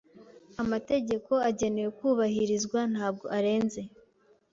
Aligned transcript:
Amategeko 0.61 1.31
agenewe 1.49 1.89
kubahirizwa, 1.99 2.79
ntabwo 2.93 3.25
arenze. 3.37 3.81